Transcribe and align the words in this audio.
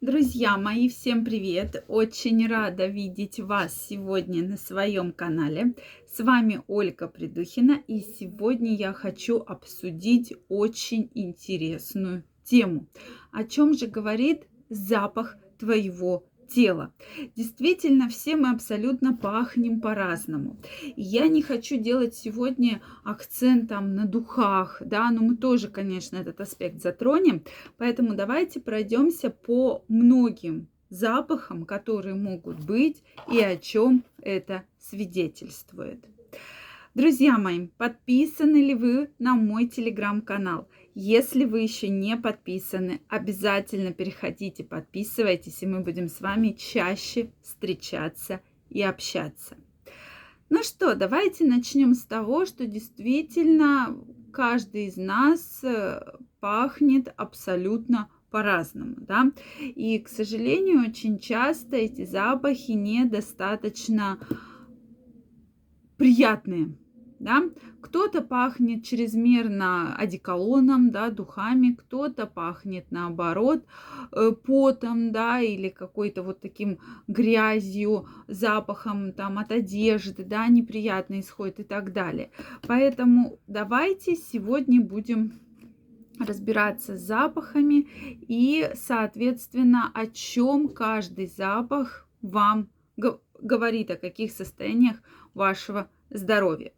Друзья 0.00 0.56
мои, 0.56 0.88
всем 0.88 1.24
привет! 1.24 1.84
Очень 1.88 2.46
рада 2.46 2.86
видеть 2.86 3.40
вас 3.40 3.74
сегодня 3.88 4.46
на 4.46 4.56
своем 4.56 5.10
канале. 5.10 5.74
С 6.06 6.20
вами 6.20 6.62
Ольга 6.68 7.08
Придухина, 7.08 7.82
и 7.88 8.02
сегодня 8.02 8.76
я 8.76 8.92
хочу 8.92 9.40
обсудить 9.40 10.32
очень 10.48 11.10
интересную 11.14 12.22
тему. 12.44 12.86
О 13.32 13.42
чем 13.42 13.74
же 13.74 13.88
говорит 13.88 14.44
запах 14.68 15.36
твоего 15.58 16.24
тела. 16.48 16.92
Действительно, 17.36 18.08
все 18.08 18.36
мы 18.36 18.50
абсолютно 18.50 19.16
пахнем 19.16 19.80
по-разному. 19.80 20.56
я 20.96 21.28
не 21.28 21.42
хочу 21.42 21.76
делать 21.76 22.14
сегодня 22.14 22.80
акцент 23.04 23.68
там 23.68 23.94
на 23.94 24.06
духах, 24.06 24.82
да, 24.84 25.10
но 25.10 25.22
мы 25.22 25.36
тоже, 25.36 25.68
конечно, 25.68 26.16
этот 26.16 26.40
аспект 26.40 26.82
затронем. 26.82 27.44
Поэтому 27.76 28.14
давайте 28.14 28.60
пройдемся 28.60 29.30
по 29.30 29.84
многим 29.88 30.68
запахам, 30.90 31.64
которые 31.64 32.14
могут 32.14 32.60
быть 32.64 33.02
и 33.30 33.40
о 33.40 33.56
чем 33.56 34.04
это 34.22 34.64
свидетельствует. 34.78 36.04
Друзья 36.94 37.38
мои, 37.38 37.68
подписаны 37.76 38.56
ли 38.56 38.74
вы 38.74 39.10
на 39.18 39.34
мой 39.36 39.66
телеграм-канал? 39.68 40.68
Если 41.00 41.44
вы 41.44 41.60
еще 41.60 41.88
не 41.88 42.16
подписаны, 42.16 43.02
обязательно 43.08 43.92
переходите, 43.92 44.64
подписывайтесь, 44.64 45.62
и 45.62 45.66
мы 45.66 45.78
будем 45.78 46.08
с 46.08 46.20
вами 46.20 46.56
чаще 46.58 47.30
встречаться 47.40 48.40
и 48.68 48.82
общаться. 48.82 49.56
Ну 50.50 50.64
что, 50.64 50.96
давайте 50.96 51.44
начнем 51.44 51.94
с 51.94 52.02
того, 52.02 52.46
что 52.46 52.66
действительно 52.66 53.96
каждый 54.32 54.86
из 54.86 54.96
нас 54.96 55.62
э, 55.62 56.00
пахнет 56.40 57.14
абсолютно 57.16 58.10
по-разному, 58.32 58.96
да, 58.98 59.30
и, 59.60 60.00
к 60.00 60.08
сожалению, 60.08 60.80
очень 60.80 61.20
часто 61.20 61.76
эти 61.76 62.06
запахи 62.06 62.72
недостаточно 62.72 64.18
приятные, 65.96 66.76
да. 67.18 67.42
Кто-то 67.80 68.22
пахнет 68.22 68.84
чрезмерно 68.84 69.94
одеколоном, 69.96 70.90
да, 70.90 71.10
духами, 71.10 71.72
кто-то 71.72 72.26
пахнет 72.26 72.90
наоборот 72.90 73.64
э, 74.12 74.32
потом, 74.32 75.12
да, 75.12 75.40
или 75.40 75.68
какой-то 75.68 76.22
вот 76.22 76.40
таким 76.40 76.78
грязью, 77.06 78.06
запахом 78.26 79.12
там 79.12 79.38
от 79.38 79.52
одежды, 79.52 80.24
да, 80.24 80.48
неприятно 80.48 81.20
исходит 81.20 81.60
и 81.60 81.64
так 81.64 81.92
далее. 81.92 82.30
Поэтому 82.66 83.38
давайте 83.46 84.16
сегодня 84.16 84.80
будем 84.80 85.32
разбираться 86.18 86.96
с 86.96 87.00
запахами 87.00 87.86
и, 88.28 88.70
соответственно, 88.74 89.90
о 89.94 90.06
чем 90.06 90.68
каждый 90.68 91.26
запах 91.26 92.08
вам 92.22 92.68
говорит, 93.40 93.90
о 93.90 93.96
каких 93.96 94.32
состояниях 94.32 94.96
вашего 95.34 95.88
здоровья. 96.10 96.72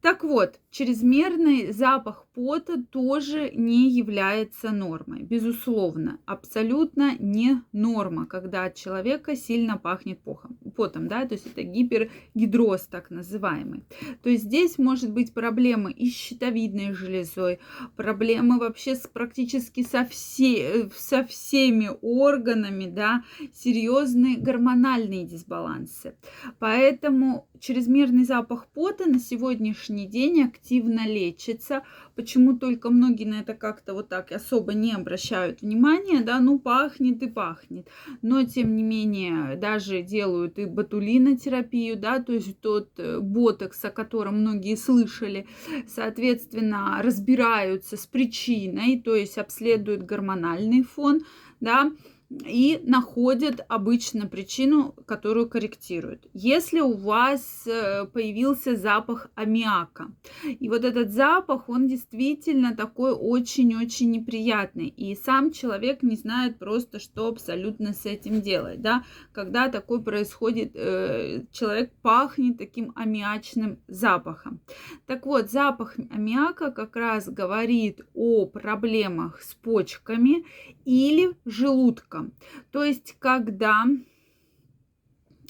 Так 0.00 0.24
вот, 0.24 0.58
чрезмерный 0.70 1.72
запах 1.72 2.26
пота 2.32 2.82
тоже 2.82 3.50
не 3.54 3.90
является 3.90 4.70
нормой. 4.70 5.22
Безусловно, 5.22 6.18
абсолютно 6.24 7.16
не 7.18 7.62
норма, 7.72 8.24
когда 8.26 8.64
от 8.64 8.76
человека 8.76 9.36
сильно 9.36 9.76
пахнет 9.76 10.22
похом, 10.22 10.56
потом, 10.74 11.06
да, 11.06 11.26
то 11.26 11.34
есть 11.34 11.46
это 11.46 11.62
гипергидроз 11.62 12.82
так 12.86 13.10
называемый. 13.10 13.84
То 14.22 14.30
есть 14.30 14.44
здесь 14.44 14.78
может 14.78 15.12
быть 15.12 15.34
проблемы 15.34 15.92
и 15.92 16.08
с 16.08 16.14
щитовидной 16.14 16.94
железой, 16.94 17.58
проблемы 17.96 18.58
вообще 18.58 18.94
с 18.94 19.06
практически 19.06 19.82
со, 19.82 20.06
все, 20.06 20.88
со 20.96 21.24
всеми 21.24 21.90
органами, 22.00 22.86
да, 22.86 23.24
серьезные 23.52 24.38
гормональные 24.38 25.26
дисбалансы. 25.26 26.14
Поэтому 26.58 27.48
чрезмерный 27.60 28.24
запах 28.24 28.66
пота 28.68 29.06
на 29.06 29.18
сегодняшний 29.18 29.89
день 29.90 30.42
активно 30.42 31.06
лечится. 31.06 31.82
Почему 32.14 32.56
только 32.56 32.90
многие 32.90 33.24
на 33.24 33.40
это 33.40 33.54
как-то 33.54 33.94
вот 33.94 34.08
так 34.08 34.32
особо 34.32 34.74
не 34.74 34.92
обращают 34.92 35.62
внимания, 35.62 36.20
да, 36.20 36.40
ну 36.40 36.58
пахнет 36.58 37.22
и 37.22 37.28
пахнет. 37.28 37.88
Но 38.22 38.44
тем 38.44 38.76
не 38.76 38.82
менее 38.82 39.56
даже 39.56 40.02
делают 40.02 40.58
и 40.58 40.66
ботулинотерапию, 40.66 41.96
да, 41.96 42.20
то 42.20 42.32
есть 42.32 42.60
тот 42.60 42.90
э, 42.98 43.18
ботокс, 43.20 43.84
о 43.84 43.90
котором 43.90 44.40
многие 44.40 44.76
слышали, 44.76 45.46
соответственно, 45.86 47.00
разбираются 47.02 47.96
с 47.96 48.06
причиной, 48.06 49.00
то 49.00 49.14
есть 49.14 49.38
обследуют 49.38 50.02
гормональный 50.02 50.82
фон, 50.82 51.20
да, 51.60 51.92
и 52.30 52.80
находят 52.84 53.60
обычно 53.68 54.26
причину, 54.26 54.92
которую 55.06 55.48
корректируют. 55.48 56.28
Если 56.32 56.80
у 56.80 56.96
вас 56.96 57.66
э, 57.66 58.06
появился 58.06 58.76
запах 58.76 59.30
аммиака, 59.34 60.12
и 60.44 60.68
вот 60.68 60.84
этот 60.84 61.10
запах, 61.10 61.68
он 61.68 61.88
действительно 61.88 62.76
такой 62.76 63.12
очень-очень 63.12 64.10
неприятный, 64.12 64.86
и 64.86 65.16
сам 65.16 65.50
человек 65.50 66.02
не 66.02 66.14
знает 66.14 66.58
просто, 66.58 67.00
что 67.00 67.26
абсолютно 67.26 67.94
с 67.94 68.06
этим 68.06 68.40
делать, 68.40 68.80
да, 68.80 69.04
когда 69.32 69.68
такой 69.68 70.00
происходит, 70.02 70.72
э, 70.74 71.46
человек 71.50 71.92
пахнет 72.00 72.58
таким 72.58 72.92
аммиачным 72.94 73.80
запахом. 73.88 74.60
Так 75.06 75.26
вот, 75.26 75.50
запах 75.50 75.96
аммиака 76.10 76.70
как 76.70 76.94
раз 76.94 77.28
говорит 77.28 78.02
о 78.14 78.46
проблемах 78.46 79.42
с 79.42 79.54
почками 79.54 80.44
или 80.84 81.34
желудком 81.44 82.19
запахом. 82.20 82.32
То 82.70 82.84
есть, 82.84 83.16
когда 83.18 83.84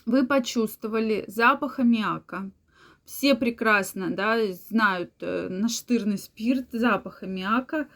вы 0.06 0.26
почувствовали 0.26 1.24
запах 1.26 1.78
аммиака, 1.78 2.50
все 3.04 3.34
прекрасно 3.34 4.10
да, 4.10 4.52
знают 4.52 5.12
э, 5.20 5.48
наштырный 5.48 6.18
спирт, 6.18 6.68
запах 6.72 7.22
аммиака. 7.22 7.88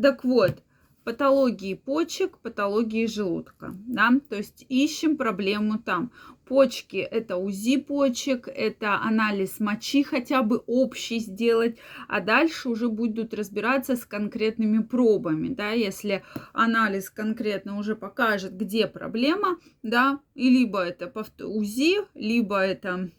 Так 0.00 0.24
вот, 0.24 0.62
патологии 1.06 1.74
почек, 1.74 2.38
патологии 2.38 3.06
желудка. 3.06 3.72
Да? 3.86 4.10
То 4.28 4.34
есть 4.34 4.66
ищем 4.68 5.16
проблему 5.16 5.78
там. 5.78 6.10
Почки– 6.44 6.96
это 7.18 7.36
УЗИ 7.36 7.76
почек, 7.76 8.48
это 8.48 9.00
анализ 9.00 9.60
мочи 9.60 10.02
хотя 10.02 10.42
бы 10.42 10.62
общий 10.66 11.20
сделать, 11.20 11.76
а 12.08 12.20
дальше 12.20 12.68
уже 12.68 12.88
будут 12.88 13.34
разбираться 13.34 13.94
с 13.94 14.04
конкретными 14.04 14.82
пробами, 14.82 15.48
да, 15.48 15.70
если 15.70 16.22
анализ 16.52 17.10
конкретно 17.10 17.78
уже 17.78 17.96
покажет, 17.96 18.56
где 18.56 18.86
проблема, 18.86 19.58
да, 19.82 20.20
и 20.34 20.50
либо 20.50 20.80
это 20.80 21.12
УЗИ, 21.44 21.96
либо 22.14 22.58
это 22.58 23.10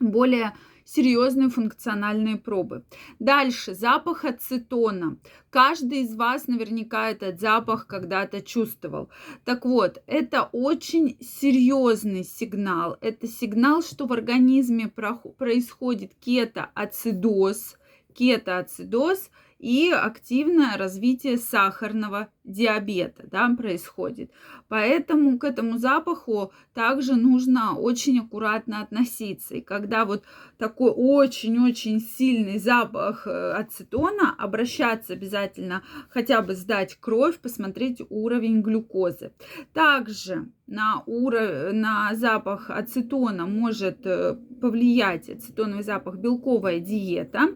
более 0.00 0.52
серьезные 0.84 1.48
функциональные 1.48 2.36
пробы. 2.36 2.84
Дальше, 3.18 3.74
запах 3.74 4.24
ацетона. 4.24 5.18
Каждый 5.50 6.02
из 6.02 6.14
вас 6.14 6.46
наверняка 6.46 7.10
этот 7.10 7.40
запах 7.40 7.86
когда-то 7.86 8.42
чувствовал. 8.42 9.10
Так 9.44 9.64
вот, 9.64 10.02
это 10.06 10.48
очень 10.52 11.16
серьезный 11.20 12.24
сигнал. 12.24 12.96
Это 13.00 13.26
сигнал, 13.26 13.82
что 13.82 14.06
в 14.06 14.12
организме 14.12 14.88
происходит 14.88 16.14
кетоацидоз. 16.16 17.76
Кетоацидоз 18.14 19.30
и 19.64 19.90
активное 19.90 20.76
развитие 20.76 21.38
сахарного 21.38 22.28
диабета 22.44 23.26
да, 23.30 23.48
происходит. 23.56 24.30
Поэтому 24.68 25.38
к 25.38 25.44
этому 25.44 25.78
запаху 25.78 26.52
также 26.74 27.14
нужно 27.14 27.74
очень 27.74 28.20
аккуратно 28.20 28.82
относиться. 28.82 29.54
И 29.54 29.62
когда 29.62 30.04
вот 30.04 30.22
такой 30.58 30.92
очень-очень 30.94 32.00
сильный 32.00 32.58
запах 32.58 33.26
э, 33.26 33.52
ацетона, 33.52 34.34
обращаться 34.36 35.14
обязательно 35.14 35.82
хотя 36.10 36.42
бы 36.42 36.54
сдать 36.54 36.98
кровь, 37.00 37.38
посмотреть 37.38 38.02
уровень 38.10 38.60
глюкозы. 38.60 39.32
Также 39.72 40.50
на, 40.66 41.02
уров... 41.06 41.72
на 41.72 42.14
запах 42.14 42.70
ацетона 42.70 43.46
может 43.46 44.06
э, 44.06 44.34
повлиять 44.60 45.28
ацетоновый 45.28 45.84
запах 45.84 46.16
белковая 46.16 46.80
диета 46.80 47.50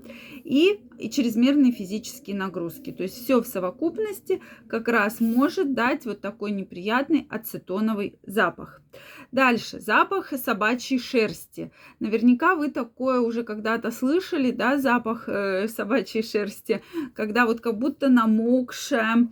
и, 0.44 0.81
и 0.99 1.10
чрезмерные 1.10 1.72
физические 1.72 2.37
нагрузки. 2.37 2.93
То 2.93 3.05
есть 3.05 3.22
все 3.22 3.40
в 3.40 3.46
совокупности, 3.46 4.43
как 4.69 4.88
раз 4.88 5.20
может 5.20 5.75
дать 5.75 6.05
вот 6.05 6.20
такой 6.20 6.50
неприятный 6.50 7.26
ацетоновый 7.31 8.19
запах. 8.26 8.82
Дальше, 9.32 9.81
запах 9.81 10.32
собачьей 10.32 10.99
шерсти. 11.00 11.70
Наверняка 12.00 12.54
вы 12.54 12.70
такое 12.70 13.20
уже 13.20 13.43
когда-то 13.43 13.90
слышали, 13.90 14.50
да, 14.50 14.78
запах 14.78 15.28
э, 15.28 15.69
собачьей 15.69 16.22
шерсти, 16.22 16.82
когда 17.14 17.46
вот 17.46 17.61
как 17.61 17.78
будто 17.78 18.08
намокшая 18.08 19.28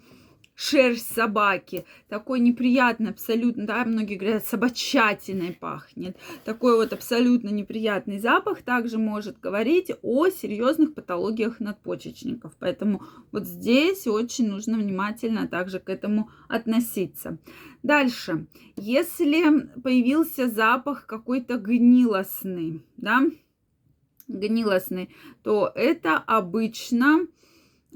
шерсть 0.56 1.14
собаки, 1.14 1.85
такой 2.08 2.41
неприятный 2.41 3.11
абсолютно, 3.11 3.67
да, 3.67 3.85
многие 3.85 4.17
говорят, 4.17 4.47
собачатиной 4.47 5.53
пахнет, 5.53 6.17
такой 6.44 6.76
вот 6.76 6.94
абсолютно 6.94 7.50
неприятный 7.50 8.19
запах 8.19 8.62
также 8.62 8.99
может 8.99 9.38
говорить 9.38 9.93
о 10.03 10.29
серьезных 10.29 10.94
патологиях 10.94 11.61
надпочечников, 11.61 12.56
поэтому 12.58 13.03
вот 13.32 13.44
здесь 13.47 14.06
очень 14.06 14.49
нужно 14.49 14.79
внимательно 14.79 15.47
также 15.47 15.79
к 15.79 15.91
этому 15.91 16.31
относиться. 16.49 17.38
Дальше, 17.82 18.47
если 18.76 19.69
появился 19.82 20.49
запах 20.49 21.05
какой-то 21.06 21.58
гнилостный, 21.58 22.82
да, 22.97 23.23
гнилостный, 24.26 25.11
то 25.43 25.70
это 25.75 26.17
обычно 26.17 27.26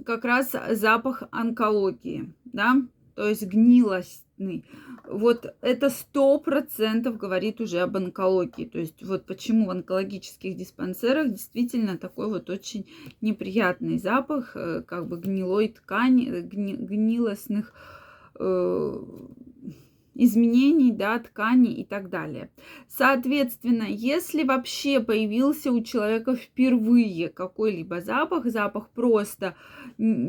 как 0.05 0.25
раз 0.25 0.55
запах 0.70 1.23
онкологии, 1.31 2.32
да, 2.44 2.76
то 3.14 3.29
есть 3.29 3.44
гнилостный. 3.47 4.64
Вот 5.06 5.55
это 5.61 5.91
сто 5.91 6.38
процентов 6.38 7.19
говорит 7.19 7.61
уже 7.61 7.81
об 7.81 7.97
онкологии. 7.97 8.64
То 8.64 8.79
есть 8.79 9.02
вот 9.02 9.26
почему 9.26 9.67
в 9.67 9.70
онкологических 9.70 10.56
диспансерах 10.56 11.29
действительно 11.29 11.99
такой 11.99 12.29
вот 12.29 12.49
очень 12.49 12.87
неприятный 13.20 13.99
запах, 13.99 14.52
э, 14.55 14.82
как 14.87 15.08
бы 15.08 15.19
гнилой 15.19 15.69
ткани, 15.69 16.31
э, 16.31 16.41
гни, 16.41 16.75
гнилостных 16.75 17.75
э, 18.38 19.02
изменений, 20.21 20.93
да, 20.93 21.19
ткани 21.19 21.73
и 21.73 21.85
так 21.85 22.11
далее. 22.11 22.51
Соответственно, 22.89 23.85
если 23.89 24.45
вообще 24.45 25.01
появился 25.01 25.73
у 25.73 25.83
человека 25.83 26.37
впервые 26.37 27.31
какой-либо 27.31 28.01
запах, 28.01 28.45
запах 28.47 28.91
просто 28.91 29.57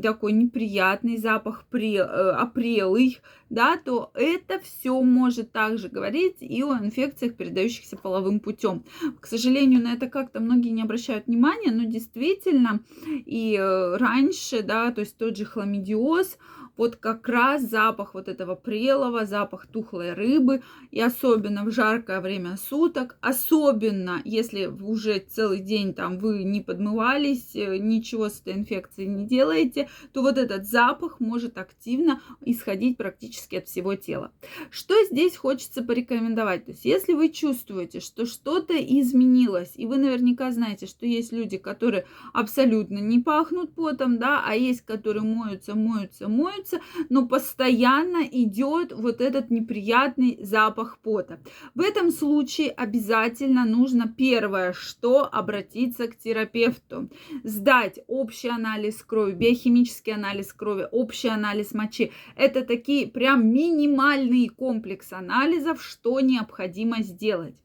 такой 0.02 0.32
неприятный, 0.32 1.18
запах 1.18 1.66
э, 1.74 1.98
опрелый, 1.98 3.20
да, 3.50 3.78
то 3.78 4.12
это 4.14 4.60
все 4.60 5.02
может 5.02 5.52
также 5.52 5.90
говорить 5.90 6.38
и 6.40 6.64
о 6.64 6.78
инфекциях, 6.78 7.36
передающихся 7.36 7.98
половым 7.98 8.40
путем. 8.40 8.86
К 9.20 9.28
сожалению, 9.28 9.82
на 9.82 9.94
это 9.94 10.08
как-то 10.08 10.40
многие 10.40 10.70
не 10.70 10.84
обращают 10.84 11.28
внимания, 11.28 11.72
но 11.72 11.84
действительно 11.84 12.80
и 13.06 13.58
э, 13.60 13.98
раньше, 13.98 14.64
да, 14.64 14.92
то 14.92 15.02
есть 15.02 15.18
тот 15.18 15.36
же 15.36 15.44
хламидиоз, 15.44 16.38
вот 16.82 16.96
как 16.96 17.30
раз 17.30 17.62
запах 17.62 18.16
вот 18.16 18.28
этого 18.28 18.56
прелого, 18.56 19.28
запах 19.28 19.68
тухлой 19.68 20.14
рыбы, 20.14 20.64
и 20.90 21.00
особенно 21.00 21.64
в 21.64 21.70
жаркое 21.70 22.22
время 22.22 22.58
суток, 22.58 23.18
особенно 23.22 24.20
если 24.26 24.66
уже 24.66 25.20
целый 25.20 25.60
день 25.60 25.94
там 25.94 26.18
вы 26.18 26.44
не 26.44 26.60
подмывались, 26.60 27.56
э, 27.56 27.78
ничего 27.78 28.30
с 28.30 28.42
этой 28.42 28.54
инфекцией 28.54 29.10
не 29.10 29.28
делаете, 29.28 29.90
то 30.12 30.24
вот 30.24 30.40
этот 30.40 30.66
запах 30.66 31.20
может 31.20 31.60
активно 31.60 32.20
исходить 32.44 32.98
практически 32.98 33.58
от 33.58 33.68
всего 33.68 33.94
тела. 33.94 34.32
Что 34.72 34.96
здесь 35.06 35.38
хочется 35.38 35.84
порекомендовать? 35.84 36.66
То 36.66 36.72
есть 36.72 36.86
если 36.86 37.14
вы 37.14 37.30
чувствуете, 37.30 38.00
что 38.00 38.26
что-то 38.26 38.74
изменилось, 38.74 39.74
и 39.76 39.86
вы 39.86 39.98
наверняка 39.98 40.52
знаете, 40.52 40.88
что 40.88 41.06
есть 41.06 41.32
люди, 41.32 41.60
которые 41.60 42.06
абсолютно 42.34 42.98
не 42.98 43.20
пахнут 43.20 43.76
потом, 43.76 44.18
да, 44.18 44.44
а 44.44 44.56
есть, 44.56 44.82
которые 44.82 45.22
моются, 45.22 45.76
моются, 45.76 46.28
моются, 46.28 46.71
становится, 46.72 46.82
но 47.10 47.28
постоянно 47.28 48.24
идет 48.24 48.92
вот 48.92 49.22
этот 49.22 49.50
неприятный 49.50 50.38
запах 50.42 51.00
пота. 51.00 51.40
В 51.76 51.82
этом 51.82 52.12
случае 52.12 52.70
обязательно 52.70 53.66
нужно 53.66 54.08
первое, 54.08 54.74
что 54.74 55.28
обратиться 55.32 56.08
к 56.08 56.18
терапевту, 56.18 57.10
сдать 57.44 58.00
общий 58.08 58.50
анализ 58.50 59.04
крови, 59.04 59.34
биохимический 59.34 60.14
анализ 60.14 60.54
крови, 60.54 60.88
общий 60.92 61.30
анализ 61.30 61.74
мочи. 61.74 62.12
Это 62.36 62.64
такие 62.64 63.08
прям 63.08 63.48
минимальный 63.48 64.48
комплекс 64.48 65.14
анализов, 65.14 65.84
что 65.84 66.20
необходимо 66.20 67.02
сделать. 67.02 67.56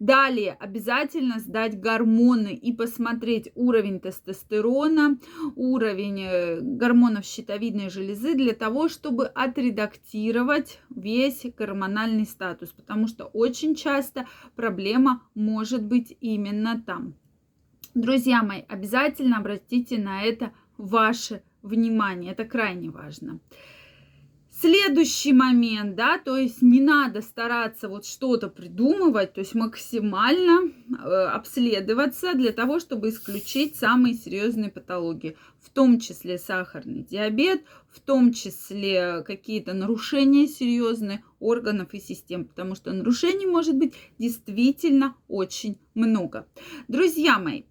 Далее 0.00 0.56
обязательно 0.58 1.38
сдать 1.38 1.78
гормоны 1.78 2.54
и 2.54 2.72
посмотреть 2.72 3.50
уровень 3.54 4.00
тестостерона, 4.00 5.18
уровень 5.54 6.20
э, 6.20 6.60
гормонов 6.60 7.24
щитовидной 7.24 7.90
железы 7.90 8.34
для 8.34 8.51
того, 8.54 8.88
чтобы 8.88 9.26
отредактировать 9.26 10.80
весь 10.90 11.44
гормональный 11.56 12.26
статус, 12.26 12.70
потому 12.70 13.08
что 13.08 13.24
очень 13.26 13.74
часто 13.74 14.26
проблема 14.56 15.22
может 15.34 15.82
быть 15.82 16.16
именно 16.20 16.82
там. 16.84 17.14
Друзья 17.94 18.42
мои, 18.42 18.62
обязательно 18.68 19.38
обратите 19.38 19.98
на 19.98 20.22
это 20.22 20.52
ваше 20.78 21.42
внимание, 21.62 22.32
это 22.32 22.44
крайне 22.44 22.90
важно. 22.90 23.38
Следующий 24.62 25.32
момент, 25.32 25.96
да, 25.96 26.18
то 26.18 26.36
есть 26.36 26.62
не 26.62 26.80
надо 26.80 27.20
стараться 27.20 27.88
вот 27.88 28.06
что-то 28.06 28.46
придумывать, 28.46 29.32
то 29.32 29.40
есть 29.40 29.56
максимально 29.56 30.70
э, 30.70 31.02
обследоваться 31.02 32.34
для 32.34 32.52
того, 32.52 32.78
чтобы 32.78 33.08
исключить 33.08 33.74
самые 33.74 34.14
серьезные 34.14 34.70
патологии, 34.70 35.36
в 35.60 35.68
том 35.70 35.98
числе 35.98 36.38
сахарный 36.38 37.02
диабет, 37.02 37.64
в 37.90 37.98
том 37.98 38.32
числе 38.32 39.24
какие-то 39.26 39.72
нарушения 39.72 40.46
серьезные 40.46 41.24
органов 41.40 41.92
и 41.92 41.98
систем, 41.98 42.44
потому 42.44 42.76
что 42.76 42.92
нарушений 42.92 43.46
может 43.46 43.74
быть 43.74 43.94
действительно 44.20 45.16
очень 45.26 45.76
много. 45.94 46.46
Друзья 46.86 47.40
мои, 47.40 47.64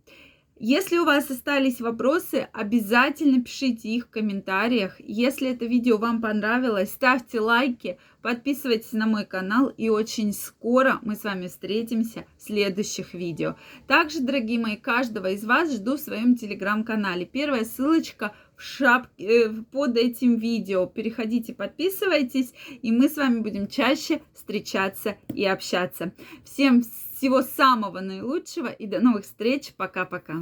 если 0.63 0.99
у 0.99 1.05
вас 1.05 1.31
остались 1.31 1.81
вопросы, 1.81 2.47
обязательно 2.53 3.41
пишите 3.41 3.89
их 3.89 4.05
в 4.05 4.09
комментариях. 4.11 4.93
Если 4.99 5.49
это 5.49 5.65
видео 5.65 5.97
вам 5.97 6.21
понравилось, 6.21 6.91
ставьте 6.91 7.39
лайки, 7.39 7.97
подписывайтесь 8.21 8.91
на 8.91 9.07
мой 9.07 9.25
канал 9.25 9.73
и 9.75 9.89
очень 9.89 10.33
скоро 10.33 10.99
мы 11.01 11.15
с 11.15 11.23
вами 11.23 11.47
встретимся 11.47 12.25
в 12.37 12.43
следующих 12.43 13.15
видео. 13.15 13.55
Также, 13.87 14.19
дорогие 14.19 14.59
мои, 14.59 14.75
каждого 14.75 15.31
из 15.31 15.43
вас 15.43 15.73
жду 15.73 15.97
в 15.97 15.99
своем 15.99 16.35
телеграм-канале. 16.35 17.25
Первая 17.25 17.65
ссылочка 17.65 18.31
в 18.55 18.61
шапке 18.61 19.25
э, 19.25 19.49
под 19.71 19.97
этим 19.97 20.35
видео. 20.35 20.85
Переходите, 20.85 21.55
подписывайтесь, 21.55 22.53
и 22.83 22.91
мы 22.91 23.09
с 23.09 23.17
вами 23.17 23.39
будем 23.39 23.65
чаще 23.67 24.21
встречаться 24.35 25.17
и 25.33 25.43
общаться. 25.43 26.13
Всем 26.45 26.83
всего 27.21 27.43
самого 27.43 27.99
наилучшего 27.99 28.69
и 28.69 28.87
до 28.87 28.99
новых 28.99 29.25
встреч. 29.25 29.73
Пока-пока. 29.77 30.39